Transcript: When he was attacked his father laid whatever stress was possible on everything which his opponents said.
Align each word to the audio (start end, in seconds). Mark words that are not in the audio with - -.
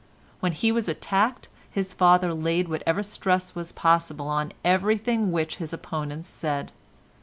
When 0.39 0.53
he 0.53 0.71
was 0.71 0.87
attacked 0.87 1.47
his 1.69 1.93
father 1.93 2.33
laid 2.33 2.69
whatever 2.69 3.03
stress 3.03 3.53
was 3.53 3.71
possible 3.71 4.27
on 4.29 4.51
everything 4.65 5.31
which 5.31 5.57
his 5.57 5.73
opponents 5.73 6.27
said. 6.27 6.71